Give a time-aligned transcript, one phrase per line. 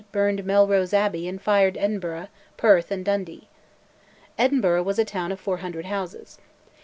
[0.11, 3.49] burned Melrose Abbey and fired Edinburgh, Perth, and Dundee.
[4.35, 6.39] Edinburgh was a town of 400 houses.